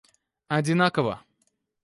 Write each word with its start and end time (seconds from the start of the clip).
одинаково 0.55 1.21